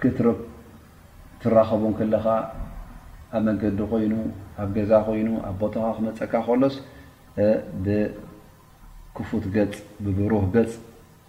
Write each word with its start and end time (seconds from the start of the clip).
ክትረ 0.00 0.26
ትራኸቡን 1.42 1.92
ከለኻ 1.98 2.24
ኣብ 3.36 3.42
መንገዲ 3.48 3.78
ኮይኑ 3.90 4.14
ኣብ 4.62 4.68
ገዛ 4.76 4.90
ኮይኑ 5.06 5.28
ኣብ 5.48 5.54
ቦታኻ 5.62 5.86
ክመፀካ 5.96 6.32
ከሎስ 6.46 6.74
ብክፉት 7.84 9.44
ገፅ 9.56 9.74
ብብሩህ 10.04 10.44
ገፅ 10.54 10.72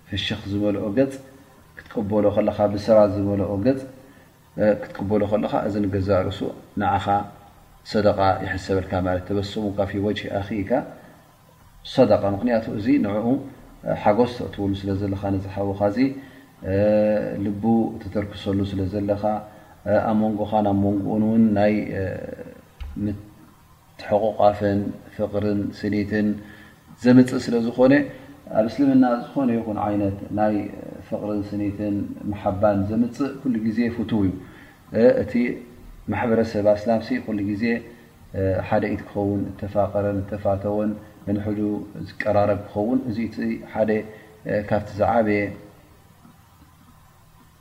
ፍሽኽ 0.09 0.41
ዝመልኦ 0.51 0.85
ገፅ 0.97 1.13
ክትቀበሎ 1.77 2.25
ከለካ 2.35 2.59
ብሰባት 2.73 3.11
ዝመልኦ 3.17 3.51
ክትቀበሎ 4.81 5.21
ከለካ 5.31 5.53
እዚ 5.67 5.75
ገዛ 5.95 6.09
ርእሱ 6.27 6.39
ንዓኻ 6.81 7.05
ሰደቃ 7.91 8.19
የሕሰበልካ 8.45 8.91
ማለት 9.07 9.23
ተበሰሙ 9.27 9.63
ካፊ 9.77 9.91
ወጅ 10.05 10.19
ኣኺኢካ 10.39 10.71
ሰደቃ 11.93 12.21
ምክንያቱ 12.35 12.65
እዚ 12.79 12.87
ንዕኡ 13.05 13.27
ሓጎስ 14.01 14.33
ተእትውሉ 14.39 14.71
ስለ 14.81 14.89
ዘለካ 15.01 15.21
ነፅሓቡካ 15.35 15.81
ዙ 15.95 15.99
ል 16.63 17.45
ተተርክሰሉ 18.01 18.59
ስለ 18.71 18.81
ዘለካ 18.93 19.23
ኣብ 20.09 20.15
መንጎኻ 20.23 20.51
ናብ 20.65 20.75
ሞንጎኡን 20.85 21.23
ውን 21.29 21.43
ናይ 21.57 21.73
ትሐቑቃፍን 23.99 24.79
ፍቅር 25.15 25.45
ስኒትን 25.79 26.27
ዘምፅእ 27.03 27.41
ስለ 27.45 27.55
ዝኾነ 27.65 27.93
ኣብ 28.59 28.65
እስልምና 28.69 29.05
ዝኾነ 29.23 29.49
ይኹ 29.57 29.65
ይነት 29.95 30.17
ናይ 30.39 30.55
ፍቕርን 31.07 31.41
ስኒትን 31.51 31.95
ሓባን 32.41 32.79
ዘምፅእ 32.91 33.31
ኩሉ 33.41 33.55
ዜ 33.77 33.89
ፍቱ 33.97 34.11
እዩ 34.27 34.31
እቲ 35.23 35.33
ማሕበረሰብ 36.13 36.65
ኣስላምሲ 36.75 37.09
ዜ 37.63 37.73
ሓደ 38.67 38.83
ት 38.99 39.01
ክኸውን 39.07 39.41
ተፋቀረን 39.61 40.19
ተፋተወን 40.33 40.91
ን 41.33 41.37
ዝቀራረብ 42.09 42.59
ክኸውን 42.67 42.99
እዚ 43.09 43.17
ሓደ 43.73 43.89
ካብቲ 44.69 44.89
ዝዓበየ 45.01 45.41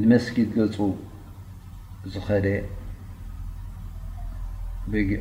ንመስጊድ 0.00 0.48
ገፁ 0.56 0.76
ዝኸደ 2.14 2.46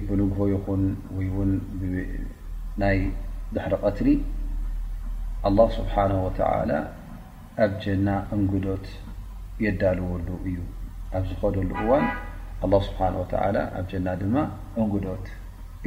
ብንግሆ 0.10 0.40
ይኹን 1.22 1.52
ናይ 2.82 3.00
ድሕሪ 3.56 3.74
ቀትሪ 3.84 4.08
الله 5.48 5.68
ስብሓنه 5.78 6.18
و 6.26 6.30
ኣብ 7.64 7.72
ጀና 7.84 8.08
እንግዶት 8.38 8.86
የዳልወሉ 9.66 10.28
እዩ 10.48 10.58
ኣብ 11.18 11.24
ዝኸደሉ 11.32 11.70
እዋን 11.84 12.06
لله 12.62 12.80
ስብሓه 12.90 13.14
ኣብ 13.78 13.86
ጀና 13.92 14.08
ድማ 14.22 14.36
እንግዶት 14.82 15.26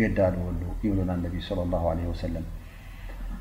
የዳልዎሉ 0.03 0.63
ይብሉና 0.85 1.11
ነብ 1.25 1.35
صى 1.49 1.61
الله 1.67 1.83
عه 1.95 2.03
وሰلም 2.13 2.45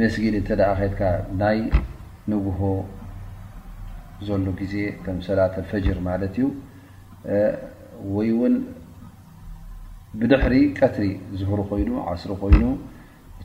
ንسጊድ 0.00 0.34
ናይ 1.40 1.58
نውه 2.30 2.58
ዘሎ 4.26 4.46
ዜ 4.72 4.74
ሰላة 5.28 5.52
لفجر 5.62 5.96
እዩ 8.04 8.30
بድሕሪ 10.20 10.54
ቀትሪ 10.78 11.04
ዝهر 11.40 11.60
ይኑ 11.82 11.90
ስر 12.22 12.30
ኮይኑ 12.42 12.62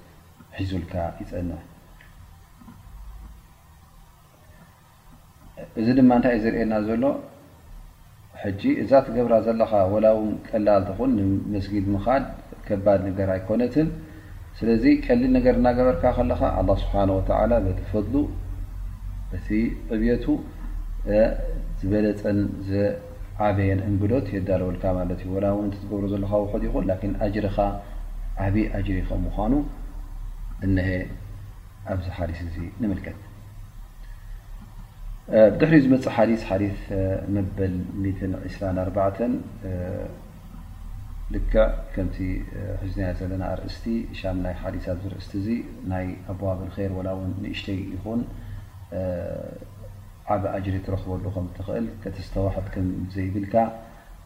ሒዙልካ 0.59 0.93
ይፀና 1.21 1.51
እዚ 5.79 5.87
ድማ 5.99 6.11
እንታይ 6.17 6.37
ዝርእና 6.43 6.73
ዘሎ 6.87 7.03
ጂ 8.61 8.61
እዛ 8.83 8.91
ትገብራ 9.07 9.33
ዘለኻ 9.45 9.71
ወላ 9.93 10.05
ው 10.17 10.21
ቀላልኹን 10.49 11.11
ንመስጊድ 11.19 11.85
ምካድ 11.95 12.23
ከባድ 12.67 12.99
ነገር 13.07 13.27
ኣይኮነትን 13.35 13.87
ስለዚ 14.59 14.83
ቀሊል 15.05 15.31
ነገር 15.37 15.53
እናገበርካ 15.59 16.03
ከለካ 16.17 16.41
ኣ 16.61 16.63
ስብሓ 16.83 17.03
በተፈሉ 17.67 18.13
እቲ 19.37 19.47
ዕብቱ 19.95 20.25
ዝበለፀን 21.81 22.39
ዘዓበየን 22.69 23.79
እንግዶት 23.89 24.25
የዳለወልካ 24.37 24.83
ት 25.19 25.21
እዩ 25.27 25.31
ው 25.59 25.61
ትገብሮ 25.75 26.03
ዘለካ 26.15 26.33
ይኹን 26.67 26.87
ጅሪኻ 27.37 27.57
ዓብይ 28.45 28.65
ኣጅሪ 28.79 28.97
ከ 29.07 29.13
ምኳኑ 29.25 29.53
እነሀ 30.67 30.87
ኣብዚ 31.91 32.07
ሓዲስ 32.17 32.39
እዚ 32.47 32.55
ንምልከት 32.81 33.19
ድሕሪ 35.59 35.75
ዝመፅ 35.85 36.05
ሓዲስ 36.15 36.41
ሓ 36.49 36.59
መበል2 37.35 38.51
ልክ 41.33 41.51
ከምቲ 41.95 42.17
ሕዝ 42.79 42.95
ዘለና 43.19 43.43
ርእስቲ 43.59 43.85
ሻ 44.19 44.31
ናይ 44.45 44.55
ሓዲሳት 44.61 44.97
ዝርእስቲ 45.03 45.31
እዚ 45.41 45.47
ናይ 45.91 46.05
ኣባብል 46.33 46.71
ር 46.77 46.89
و 46.97 47.01
ው 47.17 47.19
ንእሽተይ 47.43 47.79
ይኹን 47.95 48.21
ዓበ 50.35 50.43
ኣጅሪ 50.57 50.75
ትረክበሉ 50.85 51.23
ከ 51.35 51.39
ትኽእል 51.57 51.85
ከተስተዋሓት 52.03 52.67
ከም 52.73 52.87
ዘይብልካ 53.13 53.55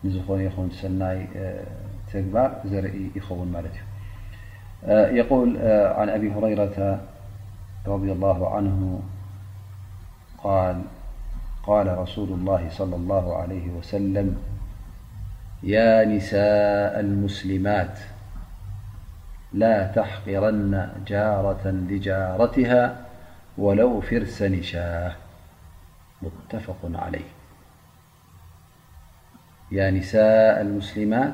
ንዝኾነ 0.04 0.40
ይኸ 0.48 0.58
ሰናይ 0.80 1.20
ትግባር 2.10 2.50
ዘርኢ 2.72 2.98
ይኸውን 3.18 3.50
ማለት 3.56 3.76
እዩ 3.82 3.94
يقول 4.88 5.58
عن 5.98 6.10
أبي 6.10 6.32
هريرة 6.32 7.00
رضي 7.88 8.12
الله 8.12 8.56
عنه 8.56 9.02
اقال 11.64 11.98
رسول 11.98 12.30
الله 12.30 12.68
صلى 12.72 12.96
الله 12.96 13.36
عليه 13.38 13.68
وسلم 13.70 14.38
يا 15.64 16.06
نساء 16.06 17.00
المسلمات 17.00 18.00
لا 19.54 19.88
تحقرن 19.92 20.90
جارة 21.08 21.68
لجارتها 21.68 23.02
ولو 23.58 24.02
فرس 24.02 24.42
نشاة 24.42 25.14
متفق 26.22 26.92
عليهءالمسلم 29.72 31.34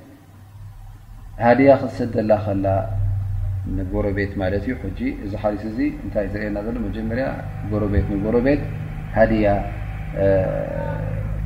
ሃድያ 1.45 1.69
ክሰደላ 1.81 2.31
ከላ 2.45 2.67
ጎረ 3.93 4.05
ቤት 4.17 4.33
ማለት 4.41 4.63
ዩ 4.69 4.73
እዚ 5.25 5.31
ሓ 5.41 5.51
ዚ 5.77 5.79
ታይ 6.13 6.25
ዝርአየና 6.33 6.57
ዘሎ 6.67 6.75
መጀመርያ 6.87 7.25
ጎቤት 8.35 8.61
ሃድያ 9.17 9.47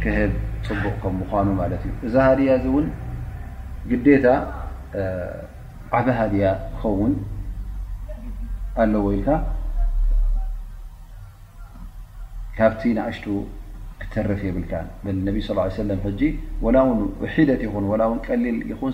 ክህብ 0.03 0.33
ፅቡቅ 0.67 1.01
ምኑ 1.19 1.47
ማት 1.59 1.73
እዩ 1.87 1.91
እዛ 2.07 2.15
ሃድያ 2.29 2.51
እን 2.79 2.87
ግታ 3.91 4.25
ዓበ 5.97 6.07
ሃድያ 6.19 6.45
ክኸውን 6.73 7.13
ኣለዎ 8.83 9.05
ኢልካ 9.17 9.29
ካብቲ 12.57 12.81
ንእሽቱ 12.97 13.25
ክተረፍ 14.01 14.41
የብልካ 14.47 14.73
ቢ 15.05 15.37
ص 15.47 15.49
ه 15.59 15.99
ه 16.05 16.87
ሒደት 17.35 17.61
ይኹን 17.65 17.85
ቀሊል 18.27 18.57
ይኹን 18.71 18.93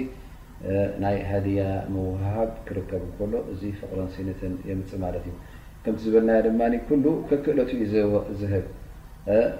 ናይ 1.03 1.17
ሃድያ 1.31 1.61
ምውሃብ 1.95 2.51
ክርከብ 2.67 3.03
እከሎ 3.09 3.33
እዚ 3.53 3.63
ፍቕርን 3.81 4.09
ሲነትን 4.15 4.55
የምፅእ 4.71 5.01
ማለት 5.05 5.25
እዩ 5.29 5.35
ከምቲ 5.85 6.01
ዝበለና 6.07 6.31
ድማ 6.47 6.61
ኩሉ 6.89 7.05
ከክእሎት 7.31 7.71
ዩ 7.81 7.81
ዝህብ 8.41 8.67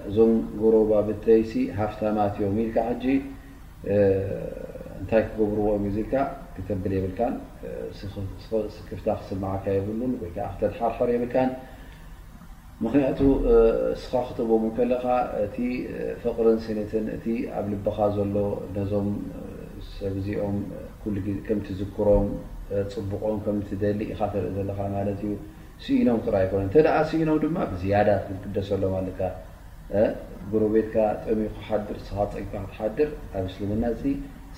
እዞም 0.09 0.31
ጎረባ 0.61 0.91
ብተይሲ 1.07 1.51
ሃፍታማትዮም 1.79 2.57
ኢልካ 2.63 2.77
እንታይ 5.01 5.21
ክገብርዎ 5.27 5.67
ዘኢልካ 5.95 6.15
ክተብል 6.57 6.91
የብልካን 6.97 7.33
ስክፍታ 8.77 9.07
ክስማዓካ 9.21 9.65
የብሉን 9.77 10.13
ወይ 10.23 10.29
ክተድሓርሕር 10.35 11.09
የብልካን 11.15 11.49
ምክንያቱ 12.85 13.19
ስኻ 14.03 14.13
ክትቦም 14.29 14.63
ከለካ 14.77 15.05
እቲ 15.45 15.57
ፍቅርን 16.23 16.57
ሲነትን 16.65 17.05
እቲ 17.17 17.25
ኣብ 17.59 17.65
ልበካ 17.73 17.97
ዘሎ 18.17 18.35
ነዞም 18.77 19.09
ሰብእዚኦም 19.95 20.57
ም 21.13 21.15
ፅም 21.95 23.57
ኢ 25.17 25.19
ኢኖም 25.97 26.19
ኖ 27.27 27.29
ደሰሎ 28.55 28.83
ቤ 28.93 28.95
ሚ 30.49 30.49
ብ 30.51 30.53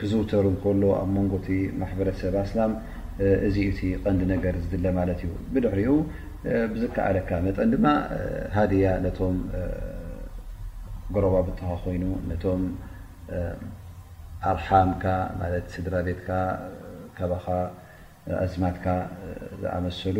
ክዝውተር 0.00 0.46
ሎ 0.82 0.86
ኣብ 0.98 1.08
መንጎ 1.16 1.32
ማሕረሰብ 1.80 2.34
ኣስላ 2.42 2.60
እዚ 3.46 3.56
ቲ 3.78 3.88
ቀንዲ 4.04 4.22
ነገር 4.34 4.54
ዝድለ 4.64 4.86
ማለት 4.98 5.18
እዩ 5.24 5.32
ብድሕሪኡ 5.54 5.94
ብዝከኣለካ 6.72 7.30
መጠን 7.46 7.70
ድማ 7.74 7.86
ሃድያ 8.54 8.86
ነቶም 9.04 9.36
ጎረባ 11.14 11.34
ብትኻ 11.48 11.68
ኮይኑ 11.82 12.04
ቶም 12.44 12.62
ኣርሓምካ 14.52 15.04
ስድራ 15.74 15.94
ቤትካ 16.08 16.28
ከባኻ 17.18 17.46
ኣዝማትካ 18.44 18.86
ዝኣመሰሉ 19.60 20.18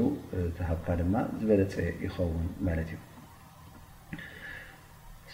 ተሃብካ 0.59 0.89
ድማ 1.01 1.15
ዝበለፀ 1.41 1.75
ይኸውን 2.05 2.47
ማለት 2.67 2.89
እዩ 2.95 2.99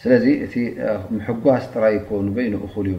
ስለዚ 0.00 0.26
እቲ 0.46 0.54
ሕጓስ 1.28 1.64
ጥራይኮንይኑ 1.74 2.54
እሉ 2.66 2.86
ዩ 2.94 2.98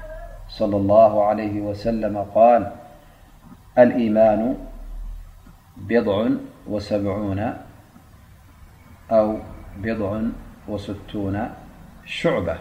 صلى 0.51 0.77
الله 0.77 1.25
عليه 1.25 1.61
وسلم 1.61 2.25
-قال 2.35 2.63
الإيمان 3.79 4.55
بضع 5.77 6.27
وسبعون 6.67 7.53
أو 9.11 9.37
بضع 9.77 10.21
وستون 10.67 11.49
شعبة 12.05 12.55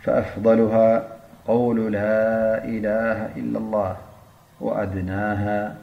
فأفضلها 0.00 1.08
قول 1.48 1.92
لا 1.92 2.64
إله 2.64 3.26
إلا 3.36 3.58
الله 3.58 3.96
وأدناها 4.60 5.76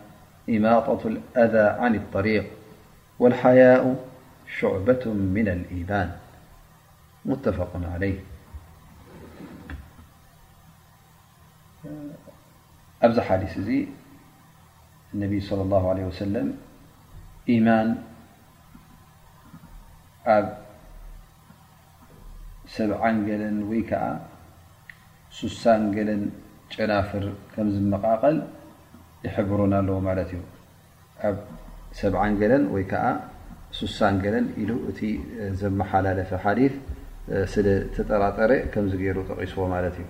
إماطة 0.49 1.07
الأذى 1.07 1.67
عن 1.83 1.95
الطريق 1.95 2.45
والحياء 3.19 3.95
شعبة 4.59 5.05
من 5.05 5.47
الإيمان 5.47 6.11
متفق 7.25 7.69
عليه 7.93 8.19
ኣብዚ 13.05 13.17
ሓዲስ 13.27 13.53
እዚ 13.61 13.69
እነብ 15.15 15.31
صለ 15.47 15.59
لله 15.69 15.83
ع 15.93 15.97
ሰለም 16.21 16.47
ኢማን 17.53 17.87
ኣብ 20.35 20.45
ሰዓን 22.77 23.17
ገለን 23.27 23.57
ወይከዓ 23.71 24.03
ሱሳን 25.39 25.83
ገለን 25.95 26.21
ጨናፍር 26.73 27.25
ከም 27.53 27.67
ዝመቃቐል 27.75 28.37
ይሕብሩ 29.27 29.59
ኣለዎ 29.79 29.95
ማለት 30.09 30.29
እዩ 30.35 30.41
ኣብ 31.27 31.37
7ን 31.99 32.33
ገለን 32.41 32.63
ወይዓ 32.75 32.93
ሱሳን 33.79 34.15
ገለን 34.25 34.45
ሉ 34.69 34.71
እቲ 34.91 34.99
ዘመሓላለፈ 35.61 36.29
ስለተጠራጠረ 37.53 38.51
ከ 38.73 38.83
ገሩ 39.03 39.17
ጠቂስዎ 39.29 39.59
ማለት 39.75 39.95
እዩ 40.01 40.07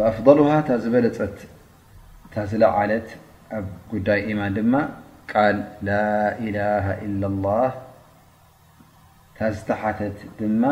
فأفضله 0.00 0.50
ዝበለፀ 0.82 1.18
ለዓለት 2.60 3.08
ኣብ 3.56 3.90
ዳይ 4.06 4.22
ማን 4.38 4.54
ድ 4.58 4.60
إله 6.46 6.84
إ 7.06 7.08
الله 7.30 7.68
ታዝተሓተት 9.38 10.18
ድማ 10.38 10.62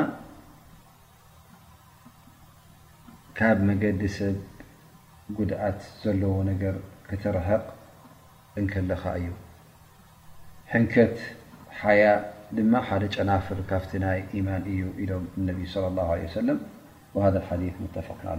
ካብ 3.38 3.58
መዲ 3.68 3.82
ሰብ 4.18 4.36
ጉድኣት 5.36 5.80
ዘለዎ 6.02 6.34
ነር 6.48 6.76
ክተረق 7.08 7.64
እلኻ 8.60 9.02
እዩ 9.20 9.28
ሕንከት 10.72 11.16
ያ 12.02 12.14
ደ 12.56 12.58
ጨናፍር 13.14 13.60
ካ 13.72 13.82
ይ 14.14 14.20
يማ 14.38 14.48
እዩ 14.72 14.80
ኢም 15.02 15.58
صلى 15.74 15.86
الله 15.90 16.08
عله 16.14 16.36
وذ 17.18 17.34
ث 18.08 18.10
ق 18.22 18.22
ع 18.34 18.38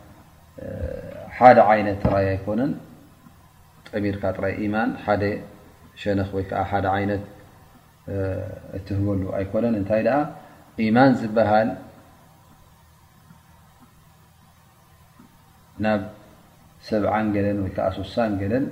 ሓደ 1.37 1.57
ዓይነት 1.71 2.01
ራይ 2.13 2.25
ኣይኮነን 2.33 2.71
ጠሚርካ 3.89 4.23
ጥራይ 4.37 4.53
ኢማን 4.65 4.89
ሓደ 5.05 5.23
ሸነክ 6.01 6.29
ወይከዓ 6.37 6.59
ሓደ 6.71 6.85
ዓይነት 6.97 7.23
እትህበሉ 8.77 9.21
ኣይኮነን 9.37 9.75
እንታይ 9.79 10.01
ደኣ 10.07 10.17
ኢማን 10.87 11.11
ዝበሃል 11.21 11.69
ናብ 15.85 16.01
7ብዓን 16.89 17.27
ገደን 17.35 17.57
ወይከዓ 17.63 17.87
ሶሳን 17.99 18.31
ገደን 18.43 18.65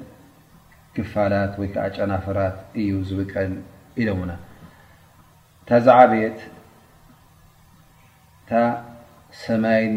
ክፋላት 0.96 1.54
ወይከዓ 1.62 1.84
ጨናፈራት 1.98 2.58
እዩ 2.82 2.92
ዝብቀን 3.10 3.52
ኢደሙና 4.02 4.32
ታዛዓብየት 5.70 6.40
ታ 8.50 8.62
ሰማይን 9.42 9.96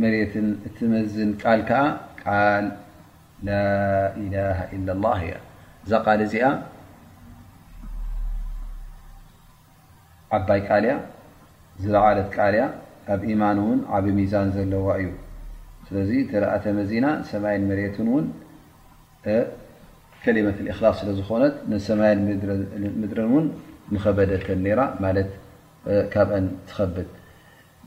መት 0.00 0.32
ትመዝ 0.78 1.14
ቃል 1.42 1.60
ዓ 1.60 1.68
ቃ 1.68 1.72
إ 3.48 4.24
له 4.28 4.58
እ 4.74 4.78
እዛ 5.84 5.92
ል 6.16 6.20
እዚኣ 6.26 6.44
ዓባይ 10.36 10.60
ቃል 10.68 10.84
ያ 10.90 10.94
ዝለዓለት 11.82 12.28
ቃ 12.36 12.38
ያ 12.58 12.64
ኣብ 13.14 13.22
ማን 13.40 13.58
ዓብ 13.96 14.06
ሚዛን 14.18 14.48
ዘለዋ 14.56 14.86
እዩ 15.00 15.08
ስ 15.86 15.90
ኣተመዚና 16.56 17.06
ሰማይ 17.30 17.56
መት 17.70 17.96
ከሊመ 20.22 20.46
إላ 20.72 20.82
ስለዝኾነ 21.00 21.42
ሰማይ 21.88 22.12
ምድር 22.98 23.20
በደ 24.16 24.32
ካ 26.12 26.16
ትከብጥ 26.68 27.08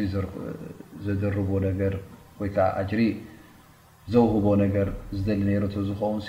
ዘደርቦ 1.05 1.49
ነገር 1.67 1.93
ወይዓ 2.39 2.57
ጅሪ 2.89 3.01
ዘውህቦ 4.13 4.47
ነገር 4.63 4.87
ዝደሊ 5.17 5.41
ነ 5.65 5.69
ዝኸውን 5.89 6.19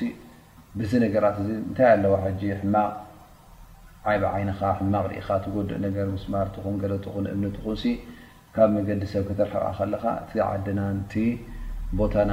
ዚ 0.90 1.00
ነገራት 1.06 1.37
እ 1.44 1.46
እንታይ 1.62 1.88
ኣለዋ 1.96 2.14
ሕማቅ 2.60 2.92
ዓይ 4.10 4.16
ዓይኻ 4.34 4.60
ማቅ 4.92 5.04
ኢኻ 5.20 5.28
ትጎደእ 5.44 5.84
ገር 5.96 6.08
ስማርን 6.24 6.62
ኹ 7.14 7.24
እምትኹን 7.37 7.78
ካብ 8.56 8.68
መገዲ 8.76 9.02
ሰብ 9.12 9.22
ክተረከቃ 9.28 9.64
ከለካ 9.78 10.04
ቲ 10.30 10.40
ዓድናቲ 10.50 11.12
ቦታና 11.98 12.32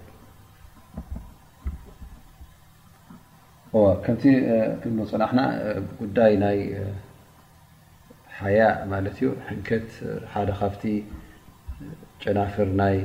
ከምቲ 4.03 4.23
ፅናክና 5.11 5.41
ጉዳይ 5.99 6.31
ናይ 6.41 6.57
ሓያ 8.39 8.61
ማለት 8.93 9.15
እዩ 9.19 9.27
ሕንከት 9.49 9.87
ሓደ 10.33 10.49
ካብቲ 10.61 10.83
ጨናፍር 12.23 12.69
ናይ 12.81 12.97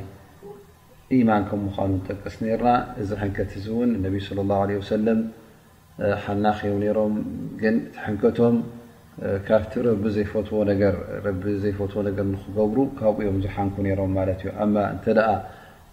ኢማን 1.19 1.45
ከም 1.51 1.61
ምኑ 1.67 1.93
ጠቀስ 2.09 2.37
ርና 2.61 2.71
እዚ 3.03 3.11
ሕንከት 3.23 3.51
ዚ 3.67 3.67
እውን 3.75 3.91
صى 4.29 4.33
الله 4.45 4.59
عه 4.67 4.73
ሰለም 4.93 5.21
ሓናኪ 6.25 6.61
ሮም 6.99 7.15
ግን 7.63 7.77
ንከቶም 8.15 8.57
ካብቲ 9.49 9.73
ዘይፈትዎ 10.15 10.61
ገ 12.19 12.19
ንክገብሩ 12.33 12.79
ካብኦም 12.99 13.39
ዝሓንኩ 13.45 13.75
ሮም 14.01 14.13
ማ 14.17 14.27
ዩ 14.31 15.31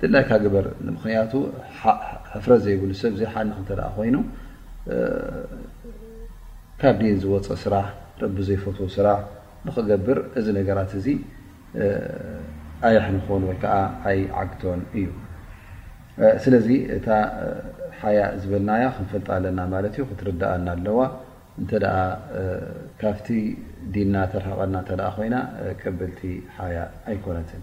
ትላይካ 0.00 0.30
ግበር 0.44 0.66
ንምክንያቱ 0.86 1.32
ሕፍረት 2.32 2.60
ዘይብሉ 2.66 2.90
ሰብ 3.02 3.14
ሓንክ 3.34 3.58
ተ 3.68 3.88
ኮይኑ 3.96 4.16
ካብ 6.80 6.96
ዲን 7.02 7.18
ዝወፀ 7.22 7.46
ስራሕ 7.64 7.86
ረቢ 8.22 8.36
ዘይፈት 8.48 8.78
ስራሕ 8.96 9.18
ንክገብር 9.66 10.18
እዚ 10.38 10.46
ነገራት 10.58 10.90
እዚ 10.98 11.06
ኣይ 12.88 12.94
ኣሕንኾን 13.02 13.42
ወይከ 13.50 13.64
ኣይዓግቶን 14.08 14.80
እዩ 15.00 15.06
ስለዚ 16.44 16.66
እታ 16.96 17.06
ሓያ 18.00 18.18
ዝበልና 18.42 18.70
ክንፈልጥ 18.96 19.28
ኣለና 19.36 19.60
ማለት 19.74 19.94
ዩ 20.00 20.04
ክትርዳእና 20.10 20.68
ኣለዋ 20.78 21.00
እተ 21.62 21.70
ካብቲ 23.02 23.28
ዲና 23.94 24.14
ተረሃቐና 24.32 24.76
እ 24.80 25.08
ኮይና 25.18 25.36
ቀበልቲ 25.82 26.20
ሓያ 26.56 26.76
ኣይኮነትን 27.12 27.62